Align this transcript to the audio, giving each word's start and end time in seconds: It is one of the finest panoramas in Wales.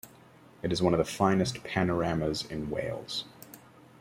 It 0.63 0.71
is 0.71 0.81
one 0.81 0.95
of 0.95 0.97
the 0.97 1.05
finest 1.05 1.63
panoramas 1.63 2.43
in 2.49 2.71
Wales. 2.71 3.25